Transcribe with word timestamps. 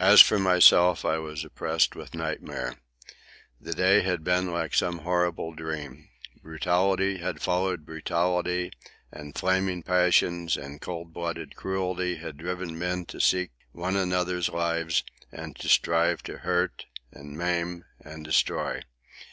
As 0.00 0.20
for 0.20 0.40
myself, 0.40 1.04
I 1.04 1.18
was 1.18 1.44
oppressed 1.44 1.94
with 1.94 2.16
nightmare. 2.16 2.80
The 3.60 3.72
day 3.72 4.00
had 4.00 4.24
been 4.24 4.50
like 4.50 4.74
some 4.74 4.98
horrible 5.06 5.54
dream. 5.54 6.08
Brutality 6.42 7.18
had 7.18 7.40
followed 7.40 7.86
brutality, 7.86 8.72
and 9.12 9.38
flaming 9.38 9.84
passions 9.84 10.56
and 10.56 10.80
cold 10.80 11.12
blooded 11.12 11.54
cruelty 11.54 12.16
had 12.16 12.36
driven 12.36 12.76
men 12.76 13.04
to 13.06 13.20
seek 13.20 13.52
one 13.70 13.94
another's 13.94 14.48
lives, 14.48 15.04
and 15.30 15.54
to 15.60 15.68
strive 15.68 16.24
to 16.24 16.38
hurt, 16.38 16.86
and 17.12 17.38
maim, 17.38 17.84
and 18.00 18.24
destroy. 18.24 18.80